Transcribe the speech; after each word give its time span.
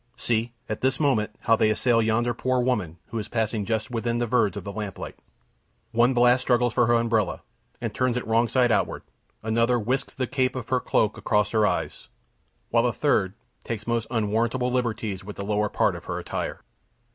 See, 0.15 0.51
at 0.67 0.81
this 0.81 0.99
moment, 0.99 1.35
how 1.41 1.55
they 1.55 1.69
assail 1.69 2.01
yonder 2.01 2.33
poor 2.33 2.59
woman, 2.59 2.97
who 3.09 3.19
is 3.19 3.27
passing 3.27 3.65
just 3.65 3.91
within 3.91 4.17
the 4.17 4.25
verge 4.25 4.57
of 4.57 4.63
the 4.63 4.71
lamplight! 4.71 5.15
One 5.91 6.15
blast 6.15 6.41
struggles 6.41 6.73
for 6.73 6.87
her 6.87 6.95
umbrella, 6.95 7.43
and 7.79 7.93
turns 7.93 8.17
it 8.17 8.25
wrong 8.25 8.47
side 8.47 8.71
outward; 8.71 9.03
another 9.43 9.77
whisks 9.79 10.15
the 10.15 10.25
cape 10.25 10.55
of 10.55 10.69
her 10.69 10.79
cloak 10.79 11.19
across 11.19 11.51
her 11.51 11.67
eyes; 11.67 12.07
while 12.71 12.87
a 12.87 12.91
third 12.93 13.35
takes 13.63 13.85
most 13.85 14.07
unwarrantable 14.09 14.71
liberties 14.71 15.23
with 15.23 15.35
the 15.35 15.45
lower 15.45 15.69
part 15.69 15.95
of 15.95 16.05
her 16.05 16.17
attire. 16.17 16.61